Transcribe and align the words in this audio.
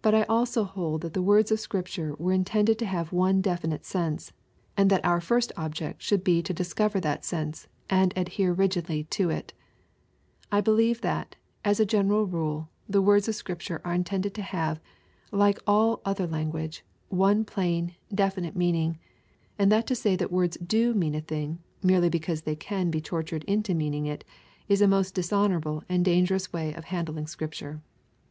But 0.00 0.14
I 0.14 0.22
also 0.22 0.64
hold 0.64 1.02
that 1.02 1.12
the 1.12 1.20
words 1.20 1.52
of 1.52 1.60
Scripture 1.60 2.14
were 2.18 2.32
intended 2.32 2.78
to 2.78 2.86
have 2.86 3.12
one 3.12 3.42
definite 3.42 3.84
sense, 3.84 4.32
and 4.74 4.88
that 4.88 5.04
our 5.04 5.20
first 5.20 5.52
object 5.54 6.00
should 6.00 6.24
be 6.24 6.40
to 6.44 6.54
discover 6.54 6.98
that 7.00 7.26
sense, 7.26 7.68
and 7.90 8.14
adhere 8.16 8.54
rigidly 8.54 9.04
to 9.10 9.28
it 9.28 9.52
I 10.50 10.62
believe 10.62 11.02
that^ 11.02 11.34
as 11.62 11.78
a 11.78 11.84
general 11.84 12.24
rule, 12.26 12.70
the 12.88 13.02
words 13.02 13.28
of 13.28 13.34
Scripture 13.34 13.82
are 13.84 13.92
intended 13.92 14.32
to 14.36 14.40
have, 14.42 14.80
like 15.30 15.60
all 15.66 16.00
other 16.06 16.26
language, 16.26 16.82
one 17.10 17.44
plain, 17.44 17.94
definite 18.14 18.56
meaning, 18.56 18.96
and 19.58 19.70
that 19.70 19.86
to 19.88 19.94
say 19.94 20.16
that 20.16 20.32
words 20.32 20.56
do 20.56 20.94
mean 20.94 21.14
a 21.14 21.20
thing, 21.20 21.58
merely 21.82 22.08
because 22.08 22.40
they 22.40 22.56
can 22.56 22.90
be 22.90 23.02
tortured 23.02 23.44
into 23.44 23.74
meaning 23.74 24.06
it, 24.06 24.24
is 24.70 24.80
a 24.80 24.88
most 24.88 25.14
dishonorable 25.14 25.84
and 25.86 26.02
dangerous 26.02 26.50
way 26.50 26.72
of 26.72 26.84
handling 26.86 27.26
Scripture. 27.26 27.82